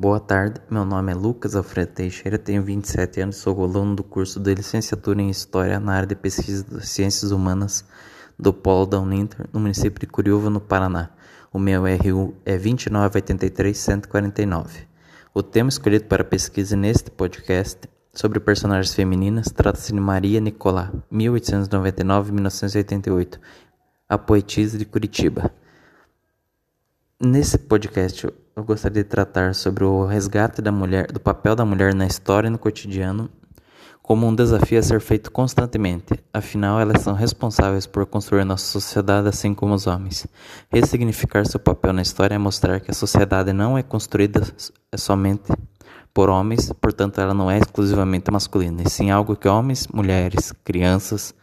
Boa 0.00 0.20
tarde, 0.20 0.60
meu 0.70 0.84
nome 0.84 1.10
é 1.10 1.14
Lucas 1.16 1.56
Alfredo 1.56 1.90
Teixeira, 1.90 2.38
tenho 2.38 2.62
27 2.62 3.20
anos, 3.20 3.38
sou 3.38 3.64
aluno 3.64 3.96
do 3.96 4.04
curso 4.04 4.38
de 4.38 4.54
Licenciatura 4.54 5.20
em 5.20 5.28
História 5.28 5.80
na 5.80 5.94
área 5.94 6.06
de 6.06 6.14
Pesquisa 6.14 6.64
das 6.70 6.90
Ciências 6.90 7.32
Humanas 7.32 7.84
do 8.38 8.52
Polo 8.52 8.86
da 8.86 9.00
Uninter, 9.00 9.48
no 9.52 9.58
município 9.58 9.98
de 9.98 10.06
Curiúva, 10.06 10.50
no 10.50 10.60
Paraná. 10.60 11.10
O 11.52 11.58
meu 11.58 11.82
RU 11.82 12.36
é 12.46 12.56
2983149. 12.56 14.86
O 15.34 15.42
tema 15.42 15.68
escolhido 15.68 16.04
para 16.04 16.22
pesquisa 16.22 16.76
neste 16.76 17.10
podcast 17.10 17.80
sobre 18.14 18.38
personagens 18.38 18.94
femininas 18.94 19.50
trata-se 19.50 19.92
de 19.92 19.98
Maria 19.98 20.38
Nicolá, 20.38 20.92
1899-1988, 21.12 23.40
a 24.08 24.16
poetisa 24.16 24.78
de 24.78 24.84
Curitiba. 24.84 25.50
Nesse 27.20 27.58
podcast 27.58 28.32
eu 28.54 28.62
gostaria 28.62 29.02
de 29.02 29.08
tratar 29.08 29.52
sobre 29.52 29.82
o 29.82 30.06
resgate 30.06 30.62
da 30.62 30.70
mulher, 30.70 31.10
do 31.10 31.18
papel 31.18 31.56
da 31.56 31.64
mulher 31.64 31.92
na 31.92 32.06
história 32.06 32.46
e 32.46 32.50
no 32.50 32.60
cotidiano, 32.60 33.28
como 34.00 34.24
um 34.24 34.32
desafio 34.32 34.78
a 34.78 34.82
ser 34.84 35.00
feito 35.00 35.32
constantemente. 35.32 36.14
Afinal, 36.32 36.78
elas 36.78 37.02
são 37.02 37.14
responsáveis 37.14 37.88
por 37.88 38.06
construir 38.06 38.44
nossa 38.44 38.66
sociedade 38.66 39.26
assim 39.26 39.52
como 39.52 39.74
os 39.74 39.88
homens. 39.88 40.28
Ressignificar 40.70 41.44
seu 41.44 41.58
papel 41.58 41.92
na 41.92 42.02
história 42.02 42.36
é 42.36 42.38
mostrar 42.38 42.78
que 42.78 42.92
a 42.92 42.94
sociedade 42.94 43.52
não 43.52 43.76
é 43.76 43.82
construída 43.82 44.46
somente 44.96 45.52
por 46.14 46.30
homens, 46.30 46.72
portanto, 46.80 47.20
ela 47.20 47.34
não 47.34 47.50
é 47.50 47.58
exclusivamente 47.58 48.30
masculina, 48.30 48.84
e 48.86 48.88
sim 48.88 49.10
algo 49.10 49.34
que 49.34 49.48
homens, 49.48 49.88
mulheres, 49.88 50.52
crianças, 50.62 51.34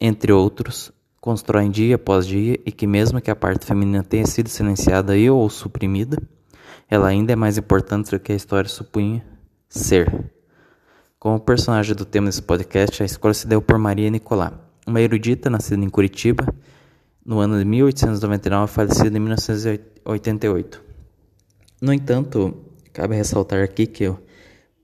entre 0.00 0.32
outros, 0.32 0.90
constroem 1.20 1.70
dia 1.70 1.96
após 1.96 2.26
dia 2.26 2.58
e 2.64 2.72
que 2.72 2.86
mesmo 2.86 3.20
que 3.20 3.30
a 3.30 3.36
parte 3.36 3.66
feminina 3.66 4.02
tenha 4.02 4.26
sido 4.26 4.48
silenciada 4.48 5.16
e 5.16 5.28
ou 5.28 5.48
suprimida, 5.50 6.16
ela 6.88 7.08
ainda 7.08 7.32
é 7.32 7.36
mais 7.36 7.58
importante 7.58 8.10
do 8.10 8.20
que 8.20 8.32
a 8.32 8.36
história 8.36 8.68
supunha 8.68 9.24
ser. 9.68 10.32
Como 11.18 11.40
personagem 11.40 11.94
do 11.94 12.04
tema 12.04 12.26
desse 12.26 12.42
podcast, 12.42 13.02
a 13.02 13.06
escolha 13.06 13.34
se 13.34 13.46
deu 13.46 13.60
por 13.60 13.76
Maria 13.78 14.08
Nicolá, 14.08 14.52
uma 14.86 15.00
erudita 15.00 15.50
nascida 15.50 15.84
em 15.84 15.88
Curitiba 15.88 16.46
no 17.24 17.40
ano 17.40 17.58
de 17.58 17.64
1899 17.64 18.70
e 18.70 18.74
falecida 18.74 19.16
em 19.16 19.20
1988. 19.20 20.82
No 21.82 21.92
entanto, 21.92 22.56
cabe 22.92 23.16
ressaltar 23.16 23.62
aqui 23.62 23.86
que, 23.86 24.10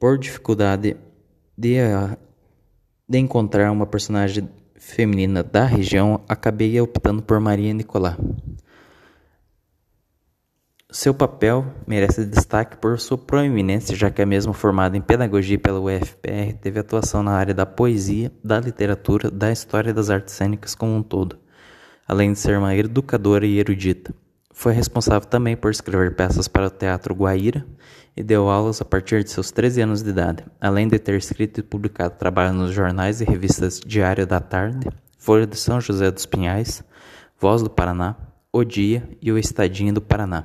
por 0.00 0.18
dificuldade 0.18 0.96
de, 1.56 1.76
de 3.08 3.18
encontrar 3.18 3.70
uma 3.70 3.86
personagem 3.86 4.48
feminina 4.82 5.44
da 5.44 5.64
região, 5.64 6.20
acabei 6.28 6.78
optando 6.80 7.22
por 7.22 7.38
Maria 7.38 7.72
Nicolá. 7.72 8.18
Seu 10.90 11.14
papel 11.14 11.64
merece 11.86 12.26
destaque 12.26 12.76
por 12.76 12.98
sua 12.98 13.16
proeminência, 13.16 13.96
já 13.96 14.10
que 14.10 14.20
é 14.20 14.26
mesmo 14.26 14.52
formada 14.52 14.96
em 14.96 15.00
pedagogia 15.00 15.58
pela 15.58 15.80
UFPR, 15.80 16.52
teve 16.60 16.80
atuação 16.80 17.22
na 17.22 17.32
área 17.32 17.54
da 17.54 17.64
poesia, 17.64 18.30
da 18.44 18.60
literatura, 18.60 19.30
da 19.30 19.50
história 19.50 19.94
das 19.94 20.10
artes 20.10 20.34
cênicas 20.34 20.74
como 20.74 20.94
um 20.94 21.02
todo, 21.02 21.38
além 22.06 22.32
de 22.32 22.40
ser 22.40 22.58
uma 22.58 22.74
educadora 22.74 23.46
e 23.46 23.58
erudita. 23.58 24.12
Foi 24.52 24.72
responsável 24.72 25.26
também 25.28 25.56
por 25.56 25.70
escrever 25.70 26.14
peças 26.14 26.46
para 26.46 26.66
o 26.66 26.70
Teatro 26.70 27.14
Guaíra 27.14 27.66
e 28.16 28.22
deu 28.22 28.50
aulas 28.50 28.80
a 28.80 28.84
partir 28.84 29.24
de 29.24 29.30
seus 29.30 29.50
13 29.50 29.80
anos 29.80 30.02
de 30.02 30.10
idade, 30.10 30.44
além 30.60 30.86
de 30.86 30.98
ter 30.98 31.14
escrito 31.14 31.60
e 31.60 31.62
publicado 31.62 32.16
trabalhos 32.18 32.54
nos 32.54 32.72
jornais 32.72 33.20
e 33.20 33.24
revistas 33.24 33.80
Diário 33.80 34.26
da 34.26 34.40
Tarde, 34.40 34.88
Folha 35.18 35.46
de 35.46 35.56
São 35.56 35.80
José 35.80 36.10
dos 36.10 36.26
Pinhais, 36.26 36.84
Voz 37.40 37.62
do 37.62 37.70
Paraná, 37.70 38.14
O 38.52 38.62
Dia 38.62 39.08
e 39.20 39.32
O 39.32 39.38
Estadinho 39.38 39.94
do 39.94 40.02
Paraná. 40.02 40.44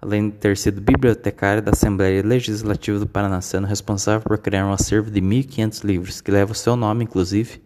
Além 0.00 0.30
de 0.30 0.36
ter 0.36 0.56
sido 0.56 0.80
bibliotecária 0.80 1.60
da 1.60 1.72
Assembleia 1.72 2.22
Legislativa 2.22 2.98
do 2.98 3.06
Paraná, 3.06 3.40
sendo 3.40 3.66
responsável 3.66 4.20
por 4.20 4.38
criar 4.38 4.66
um 4.66 4.72
acervo 4.72 5.10
de 5.10 5.20
1.500 5.20 5.84
livros, 5.84 6.20
que 6.20 6.30
leva 6.30 6.52
o 6.52 6.54
seu 6.54 6.76
nome, 6.76 7.04
inclusive, 7.04 7.60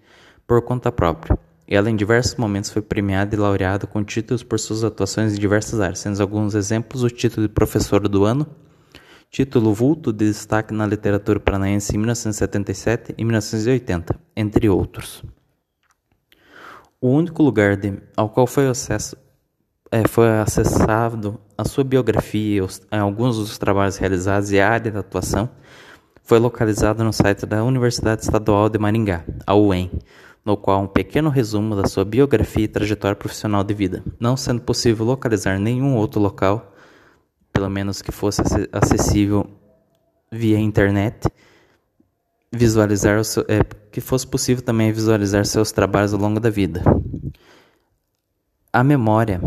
por 0.46 0.62
conta 0.62 0.90
própria. 0.90 1.38
Ela 1.70 1.88
em 1.88 1.94
diversos 1.94 2.34
momentos 2.34 2.68
foi 2.68 2.82
premiada 2.82 3.32
e 3.32 3.38
laureada 3.38 3.86
com 3.86 4.02
títulos 4.02 4.42
por 4.42 4.58
suas 4.58 4.82
atuações 4.82 5.32
em 5.32 5.38
diversas 5.38 5.78
áreas, 5.78 6.00
sendo 6.00 6.20
alguns 6.20 6.56
exemplos 6.56 7.04
o 7.04 7.08
título 7.08 7.46
de 7.46 7.54
professora 7.54 8.08
do 8.08 8.24
ano, 8.24 8.44
título 9.30 9.72
vulto 9.72 10.12
de 10.12 10.26
destaque 10.26 10.74
na 10.74 10.84
literatura 10.84 11.38
paranaense 11.38 11.94
em 11.94 11.98
1977 11.98 13.14
e 13.16 13.24
1980, 13.24 14.18
entre 14.36 14.68
outros. 14.68 15.22
O 17.00 17.08
único 17.08 17.40
lugar 17.40 17.76
de, 17.76 17.96
ao 18.16 18.28
qual 18.28 18.48
foi, 18.48 18.66
acesso, 18.66 19.16
é, 19.92 20.08
foi 20.08 20.28
acessado 20.40 21.40
a 21.56 21.64
sua 21.64 21.84
biografia 21.84 22.64
os, 22.64 22.82
alguns 22.90 23.36
dos 23.36 23.56
trabalhos 23.58 23.96
realizados 23.96 24.50
e 24.50 24.58
a 24.58 24.68
área 24.68 24.90
de 24.90 24.98
atuação 24.98 25.48
foi 26.24 26.40
localizado 26.40 27.04
no 27.04 27.12
site 27.12 27.46
da 27.46 27.62
Universidade 27.62 28.22
Estadual 28.22 28.68
de 28.68 28.78
Maringá, 28.78 29.24
a 29.46 29.54
UEM, 29.54 29.90
no 30.44 30.56
qual 30.56 30.82
um 30.82 30.86
pequeno 30.86 31.28
resumo 31.28 31.76
da 31.76 31.86
sua 31.86 32.04
biografia 32.04 32.64
e 32.64 32.68
trajetória 32.68 33.16
profissional 33.16 33.62
de 33.62 33.74
vida, 33.74 34.02
não 34.18 34.36
sendo 34.36 34.62
possível 34.62 35.04
localizar 35.04 35.58
nenhum 35.58 35.96
outro 35.96 36.20
local, 36.20 36.74
pelo 37.52 37.68
menos 37.68 38.00
que 38.00 38.12
fosse 38.12 38.42
acessível 38.72 39.46
via 40.32 40.58
internet, 40.58 41.28
visualizar 42.52 43.22
seu, 43.24 43.44
é, 43.48 43.62
que 43.90 44.00
fosse 44.00 44.26
possível 44.26 44.64
também 44.64 44.92
visualizar 44.92 45.44
seus 45.44 45.72
trabalhos 45.72 46.14
ao 46.14 46.20
longo 46.20 46.40
da 46.40 46.50
vida. 46.50 46.82
A 48.72 48.82
memória 48.82 49.40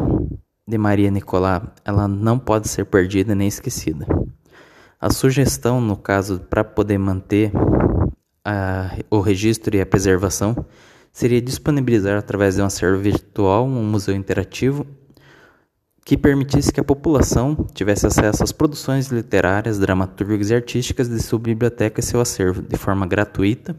de 0.68 0.78
Maria 0.78 1.12
Nicolá, 1.12 1.74
ela 1.84 2.08
não 2.08 2.40
pode 2.40 2.70
ser 2.70 2.86
perdida 2.86 3.36
nem 3.36 3.48
esquecida. 3.48 4.06
A 5.00 5.10
sugestão, 5.12 5.82
no 5.82 5.98
caso, 5.98 6.40
para 6.40 6.64
poder 6.64 6.98
manter 6.98 7.52
a, 8.44 8.98
o 9.10 9.20
registro 9.20 9.76
e 9.76 9.82
a 9.82 9.86
preservação 9.86 10.66
seria 11.12 11.42
disponibilizar 11.42 12.18
através 12.18 12.56
de 12.56 12.62
um 12.62 12.66
acervo 12.66 13.02
virtual 13.02 13.66
um 13.66 13.84
museu 13.84 14.16
interativo 14.16 14.86
que 16.06 16.18
permitisse 16.18 16.72
que 16.72 16.80
a 16.80 16.84
população 16.84 17.56
tivesse 17.74 18.06
acesso 18.06 18.44
às 18.44 18.52
produções 18.52 19.08
literárias, 19.08 19.80
dramaturgas 19.80 20.50
e 20.50 20.56
artísticas 20.56 21.08
de 21.08 21.22
sua 21.22 21.40
biblioteca 21.40 22.02
e 22.02 22.04
seu 22.04 22.20
acervo 22.20 22.62
de 22.62 22.76
forma 22.76 23.08
gratuita, 23.08 23.74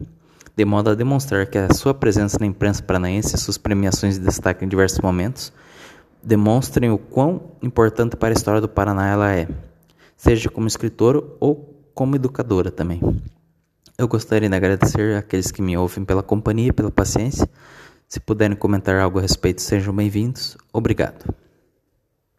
de 0.55 0.65
modo 0.65 0.89
a 0.89 0.95
demonstrar 0.95 1.45
que 1.45 1.57
a 1.57 1.71
sua 1.73 1.93
presença 1.93 2.37
na 2.39 2.47
imprensa 2.47 2.81
paranaense 2.81 3.35
e 3.35 3.37
suas 3.37 3.57
premiações 3.59 4.17
de 4.17 4.25
destaque 4.25 4.65
em 4.65 4.67
diversos 4.67 4.99
momentos 5.01 5.53
demonstrem 6.23 6.89
o 6.89 6.97
quão 6.97 7.51
importante 7.61 8.15
para 8.15 8.29
a 8.29 8.37
história 8.37 8.59
do 8.59 8.67
Paraná 8.67 9.07
ela 9.07 9.31
é, 9.31 9.47
seja 10.17 10.49
como 10.49 10.65
escritora 10.65 11.21
ou 11.39 11.75
como 11.93 12.15
educadora 12.15 12.71
também. 12.71 12.99
Eu 13.97 14.09
gostaria 14.09 14.49
de 14.49 14.55
agradecer 14.55 15.15
àqueles 15.15 15.51
que 15.51 15.61
me 15.61 15.77
ouvem 15.77 16.03
pela 16.03 16.21
companhia 16.21 16.67
e 16.67 16.73
pela 16.73 16.91
paciência. 16.91 17.47
Se 18.09 18.19
puderem 18.19 18.55
comentar 18.55 18.99
algo 18.99 19.19
a 19.19 19.21
respeito, 19.21 19.61
sejam 19.61 19.95
bem-vindos. 19.95 20.57
Obrigado. 20.73 21.33